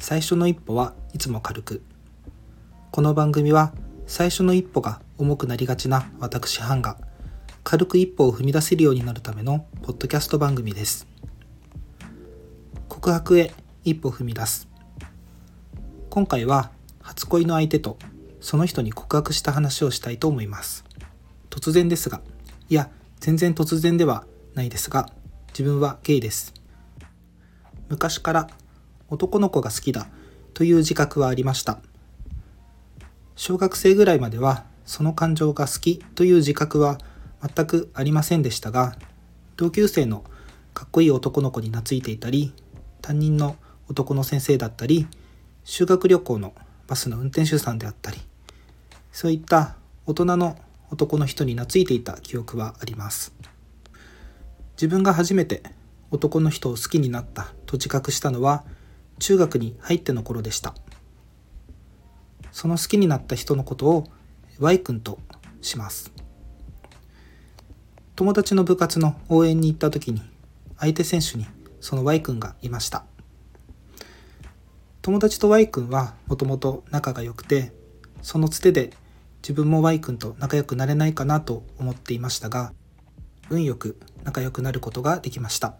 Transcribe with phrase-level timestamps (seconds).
[0.00, 1.82] 最初の一歩はいつも軽く。
[2.90, 3.74] この番組は
[4.06, 6.96] 最初の一歩が重くなりがちな私ハンが
[7.64, 11.06] 軽く一歩を踏み出せるようになるためのポッドキャスト番組です。
[12.88, 13.52] 告白へ
[13.84, 14.68] 一歩踏み出す。
[16.08, 16.70] 今回は
[17.02, 17.98] 初恋の相手と
[18.40, 20.82] その人に告白した話をしたいと思います。
[21.50, 22.22] 突然ですが
[22.70, 22.88] いや
[23.20, 24.24] 全然突然では
[24.54, 25.10] ないですが
[25.48, 26.54] 自分はゲイです。
[27.90, 28.48] 昔から
[29.10, 30.08] 男の子が好きだ
[30.54, 31.80] という自覚はありました。
[33.36, 36.98] 小学生ぐらいまではその感情が好きという自覚は
[37.42, 38.96] 全くありませんでしたが
[39.56, 40.24] 同級生の
[40.74, 42.52] かっこいい男の子に懐いていたり
[43.00, 43.56] 担任の
[43.88, 45.06] 男の先生だったり
[45.64, 46.54] 修学旅行の
[46.86, 48.18] バスの運転手さんであったり
[49.10, 50.58] そういった大人の
[50.90, 53.32] 男の人に懐いていた記憶はあります。
[54.72, 55.62] 自分が初めて
[56.10, 58.64] 男の人を好きになったと自覚したのは
[59.20, 60.74] 中学に入っての頃でした。
[62.50, 64.08] その好きになった人のことを
[64.58, 65.20] Y 君と
[65.60, 66.10] します。
[68.16, 70.20] 友達の部活の応援に行った時に
[70.78, 71.46] 相手選手に
[71.80, 73.04] その Y 君がいました。
[75.02, 77.72] 友達と Y 君はもともと仲が良くて
[78.22, 78.92] そのつてで
[79.42, 82.72] 自分も Y 君と仲良くなれないかなと思っていましたが
[83.48, 85.74] 運よく仲良くなることができました。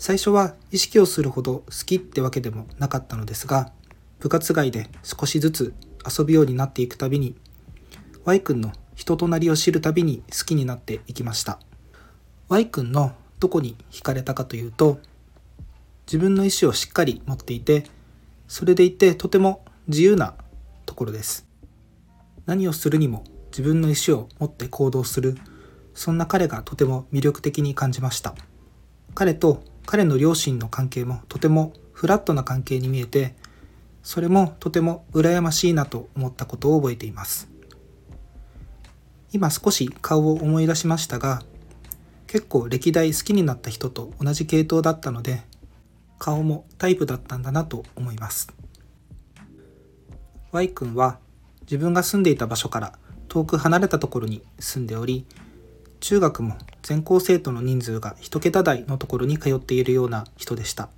[0.00, 3.70] 最初は意識をするほど好きってわけでもなかったのですが
[4.18, 5.74] 部活外で少しずつ
[6.18, 7.36] 遊ぶようになっていくたびに
[8.24, 11.60] Y 君の人となりを知るたびに好きになっていきました。
[12.48, 15.00] Y 君のどこに惹かれたかというと
[16.06, 17.84] 自分の意思をしっかり持っていて
[18.48, 20.34] それでいてとても自由な
[20.86, 21.46] ところです。
[22.46, 25.36] 何をするにも自分の意思を持って行動する
[25.92, 28.34] そんな彼がとても魅力的に感じました。
[29.14, 33.34] 彼と彼の両親の関係もとてもフラットな関係に見えて
[34.04, 37.48] それもとても羨ましいなと思ったことを覚えています。
[39.32, 41.42] 今少し顔を思い出しましたが
[42.28, 45.42] 結構歴代好きになった人と同じ系統だったので
[46.20, 48.46] 顔もタイプだったんだなと思います。
[50.52, 51.18] Y 君は
[51.62, 52.92] 自分が住んでいた場所から
[53.26, 55.26] 遠く離れたところに住んでおり
[55.98, 60.88] 中学も全校生徒の人数が1桁台のところに通っているような人でした。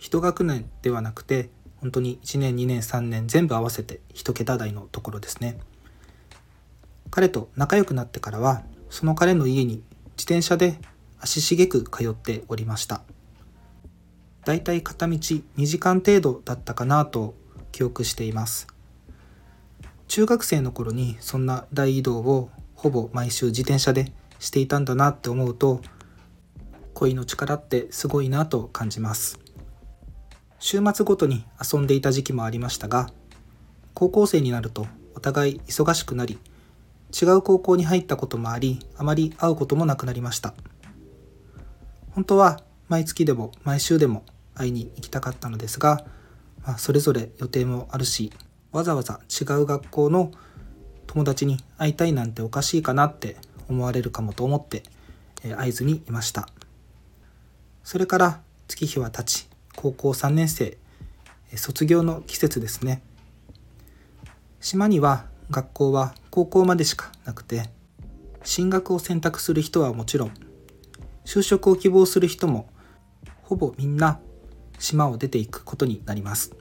[0.00, 5.58] 1学年ではなくて本当に1年2年3年全部合わせて1桁台のところですね。
[7.10, 9.82] 彼と仲良くなってからはその彼の家に
[10.16, 10.78] 自転車で
[11.20, 13.02] 足しげく通っておりました。
[14.44, 17.34] だいたい片道2時間程度だったかなと
[17.72, 18.66] 記憶しています。
[20.06, 24.12] 中学生の頃にそんな大移動をほぼ毎週自転車で
[24.44, 25.80] していたんだなって思うと
[26.92, 29.40] 恋の力ってすごいなと感じます。
[30.58, 33.10] 週末ごとに遊んでいた時期もありましたが
[33.92, 36.38] 高校生になるとお互い忙しくなり
[37.10, 40.54] 違う高校に入ったこともありあまり会うこともなくなりました。
[42.12, 44.24] 本当は毎月でも毎週でも
[44.54, 46.04] 会いに行きたかったのですが、
[46.64, 48.30] まあ、それぞれ予定もあるし
[48.72, 50.30] わざわざ違う学校の
[51.06, 53.36] 友達に会いたいなんておかしいかなって
[53.68, 54.82] 思われるかもと思って、
[55.42, 56.48] え会津にいました。
[57.82, 60.78] それから月日は経ち高校3年生
[61.56, 63.02] 卒業の季節ですね。
[64.60, 67.70] 島には学校は高校までしかなくて
[68.42, 70.32] 進学を選択する人はもちろん
[71.24, 72.68] 就職を希望する人も
[73.42, 74.20] ほぼみんな
[74.78, 76.52] 島を出ていくことになります。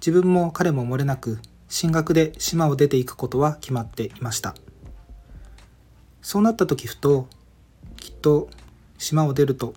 [0.00, 1.38] 自分も彼も漏れなく
[1.68, 4.54] 進学で島を出ていくことは決まっていました。
[6.22, 7.28] そうなった時ふと
[7.96, 8.48] きっと
[8.98, 9.74] 島を出ると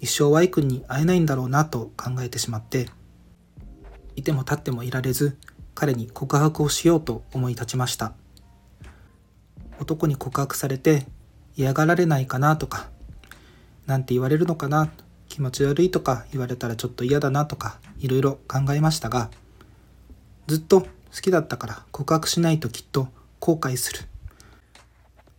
[0.00, 2.88] 一生 Y 君に会えないんだろうなと考えてしまって
[4.16, 5.36] いても立ってもいられず
[5.74, 8.12] 彼に告白をしようと思い立ちました。
[9.78, 11.06] 男に告白されて
[11.56, 12.88] 嫌がられないかなとか
[13.86, 14.90] 何て言われるのかな
[15.28, 19.30] 気持ち悪いとか言われたらちょっと嫌だなとかいろいろ考えましたが
[20.46, 20.86] ずっと好
[21.20, 23.08] きだったから告白しないときっと
[23.40, 24.11] 後悔する。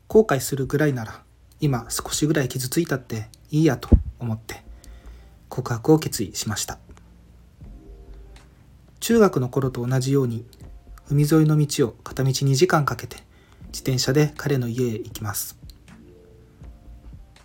[0.07, 1.23] 後悔するぐらいなら
[1.59, 3.89] 今少しぐらい傷ついたっていいやと
[4.19, 4.63] 思って
[5.49, 6.79] 告白を決意しました。
[8.99, 10.45] 中学の頃と同じように
[11.09, 13.17] 海沿いの道を片道2時間かけて
[13.67, 15.57] 自転車で彼の家へ行きます。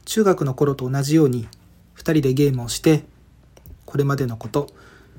[0.05, 1.49] 中学の頃と同じように
[1.97, 3.05] 2人でゲームをして
[3.85, 4.69] これまでのこと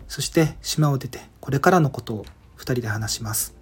[0.08, 2.26] そして島を出てこれからのことを
[2.58, 3.54] 2人で話します。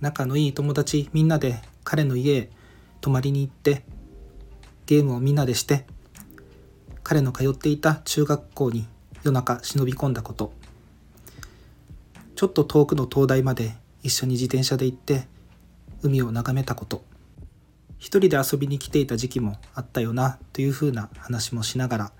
[0.00, 2.50] 仲のいい友達みんなで彼の家へ
[3.00, 3.82] 泊まりに行って
[4.86, 5.86] ゲームをみんなでして
[7.02, 8.86] 彼の通っていた中学校に
[9.22, 10.52] 夜中忍び込んだこと。
[12.36, 15.26] ちょっと遠くの灯台まで一緒に自転車で行って
[16.02, 17.04] 海を眺めたこと。
[17.98, 22.12] 一人で遊びに来ていた時期もあったよなというふうな話もしながら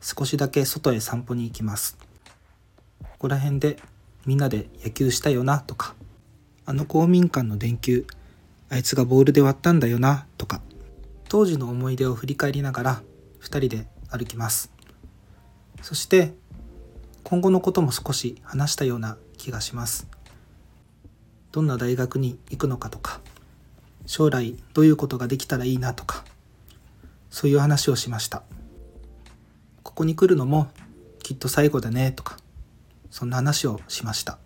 [0.00, 1.98] 少しだけ外へ散歩に行きます。
[3.02, 3.78] ここら辺で
[4.24, 5.94] みんなで野球したよなとか。
[6.64, 8.06] あの公民館の電球
[8.70, 10.62] あいつがボールで割ったんだよなとか。
[11.30, 13.02] 当時の思い出を振り返りながら
[13.40, 14.72] 2人で歩きます。
[15.80, 16.34] そして
[17.22, 20.08] 今後のことも少し話したような気がします。
[21.52, 23.20] どんな大学に行くのかとか
[24.06, 26.24] 将来どういうことができたらいいなとか
[27.30, 28.42] そういう話をしました。
[29.84, 30.66] ここに来るのも
[31.22, 32.38] きっと最後だねとか
[33.08, 34.38] そんな話をしました。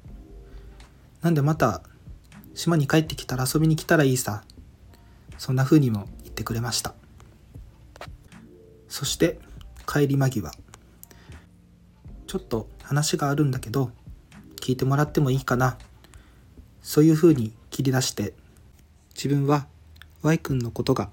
[1.23, 1.81] なんでまた
[2.55, 4.45] 島に帰ってきたら遊びに来たらいいさ。
[5.39, 6.95] そんな風にも言ってくれました。
[8.89, 9.41] そして
[9.87, 10.53] 帰り間際。
[12.27, 13.91] ちょっと話があるんだけど
[14.61, 15.79] 聞いてもらってもいいかな。
[16.81, 18.35] そういう風に切り出して
[19.15, 19.67] 自分は
[20.23, 21.11] Y 君のことが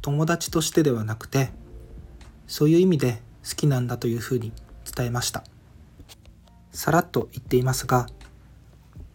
[0.00, 1.50] 友達としてではなくて
[2.46, 4.52] そういう意味で好きなんだという風に
[4.84, 5.44] 伝えました。
[6.72, 8.06] さらっと言っていますが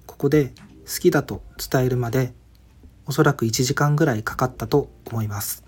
[0.06, 0.54] ここで
[0.88, 2.34] 好きだと伝えるまで
[3.06, 5.66] おそらく1時間ぐらいかかったと思います。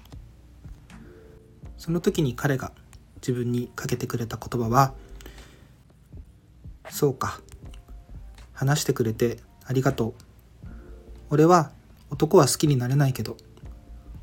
[1.78, 2.72] その時に彼が
[3.18, 4.94] 自分にかけてくれた言葉は
[6.90, 7.42] 「そうか
[8.54, 10.14] 話してくれてありがとう。
[11.30, 11.72] 俺は
[12.10, 13.36] 男は好きになれないけど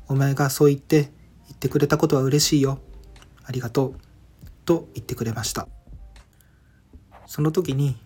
[0.07, 1.11] お前がそう言って
[1.47, 2.79] 言ってくれたことは嬉しいよ。
[3.43, 3.99] ありがとう」
[4.65, 5.67] と言ってくれました。
[7.27, 7.97] その時に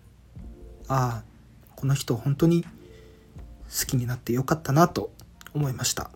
[0.88, 1.32] ああ
[1.74, 2.66] この人本当に
[3.72, 5.12] 好きになってよかったなと
[5.54, 6.10] 思いました。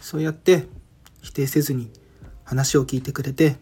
[0.00, 0.66] そうやって
[1.22, 1.90] 否定せずに
[2.44, 3.56] 話を聞いてくれて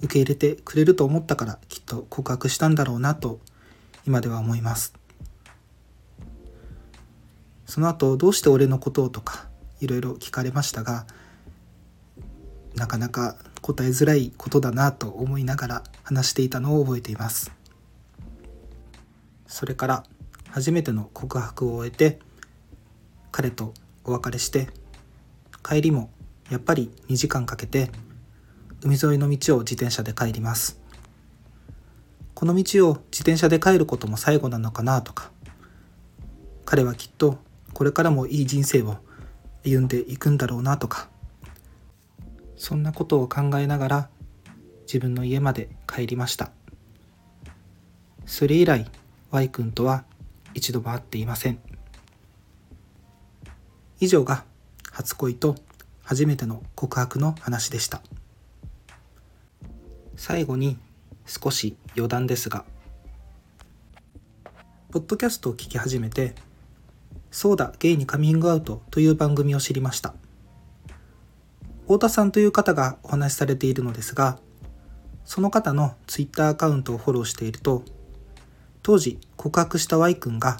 [0.00, 3.40] 受け入れてくれると思ったからきっと告白したんだろうなと
[4.06, 4.94] 今では思います。
[7.66, 9.46] その後どうして俺のことをとか
[9.80, 11.06] いろいろ聞かれましたが
[12.74, 17.52] なかなか答えづらいことだなと思いながら話していたのを覚えています。
[19.46, 20.04] それから
[20.52, 22.18] 初めての告白を終えて
[23.30, 23.72] 彼と
[24.04, 24.68] お別れして
[25.66, 26.10] 帰りも
[26.50, 27.90] やっぱり2時間かけて
[28.82, 30.78] 海沿いの道を自転車で帰ります。
[32.34, 35.30] この道を自転車で帰ることも最後なのかなとか
[36.66, 37.38] 彼はきっと
[37.72, 38.96] これからもいい人生を
[39.64, 41.08] 歩んでいくんだろうなとか
[42.56, 44.08] そんなことを考えながら
[44.82, 46.50] 自分の家まで帰りました。
[48.26, 48.90] それ以来
[49.30, 50.04] Y 君とは
[50.54, 51.58] 一度も会っていません。
[54.00, 54.44] 以上が
[54.90, 55.56] 初恋と
[56.02, 58.02] 初めての告白の話でした。
[60.16, 60.78] 最後に
[61.26, 62.64] 少し余談ですが
[64.90, 66.34] ポッドキャストを聞き始めて
[67.32, 70.14] 「そうだゲイにカミングアウト」という番組を知りました。
[71.84, 74.38] 太田さんという方がお話しされているのですが
[75.24, 77.84] その方のツイッターアカウントをフォローしていると
[78.82, 80.58] 当時告白した Y 君が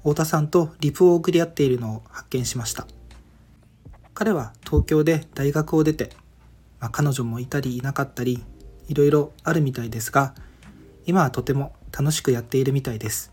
[0.00, 2.86] 太田さんとリプを送り合っているのを発見しました。
[4.14, 6.10] 彼は東京で大学を出て、
[6.80, 8.42] まあ、彼女もいたりいなかったり
[8.88, 10.34] いろいろあるみたいですが
[11.06, 13.32] 今はとても楽しくやっているみたいです。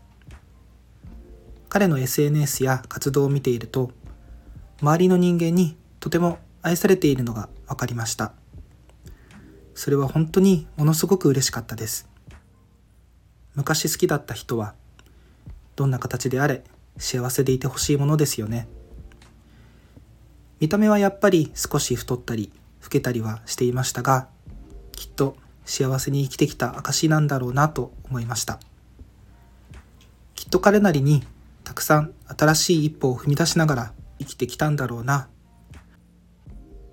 [1.68, 3.90] 彼の SNS や活動を見ていると
[4.80, 8.32] 周りの人間にとても愛されているのが分かりました。
[9.74, 12.13] それは本当にものすごく嬉しかったです。
[13.54, 14.74] 昔好きだった人は
[15.76, 16.64] どんな形であれ
[16.96, 18.68] 幸せでいてほしいものですよね。
[20.60, 24.28] 見た目はやっぱり少し太ったり老けたりはしていましたが
[24.92, 28.60] きっと幸せに生きてきた証なんだろうなと思いました。
[30.34, 31.24] きっと彼なりに
[31.64, 35.28] たくさん新しい一歩を踏み出しながら生きてきたんだろうな。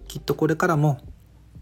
[0.08, 1.00] きっとこれからも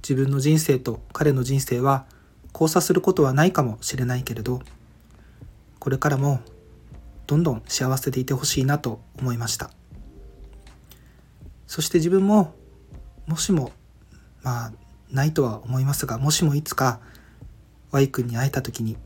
[0.02, 2.06] 自分の人生と彼の人生は
[2.54, 4.62] 交差することはないかもしれないけれど
[5.80, 6.42] これからも
[7.28, 9.72] どんどん幸せでいてほしいなと思いました。
[11.68, 12.56] そして自分も
[13.28, 13.72] もしも
[14.42, 14.72] まあ
[15.12, 17.00] ないとは思いますがもしもいつか
[17.92, 18.98] Y 君に会えた時に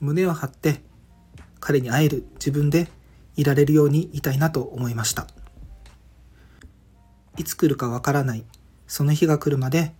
[0.00, 0.82] 胸を張って
[1.60, 2.88] 彼に会える自分で
[3.36, 5.26] いられるようにいたいなと思いました。
[7.36, 8.44] いつ来るかわからない
[8.86, 9.92] その日が来るまで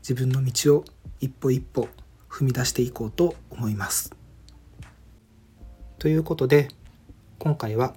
[0.00, 0.84] 自分の道を
[1.20, 1.88] 一歩一歩
[2.28, 4.19] 踏み出していこうと思います。
[6.00, 6.68] ということで
[7.38, 7.94] 今回は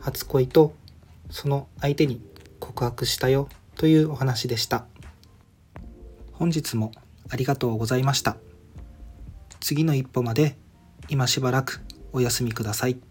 [0.00, 0.74] 初恋と
[1.30, 2.20] その相手に
[2.58, 4.86] 告白したよというお話でした
[6.32, 6.90] 本日も
[7.28, 8.38] ありがとうございました。
[9.60, 10.56] 次の一歩まで
[11.08, 13.09] 今しばらくお休みください。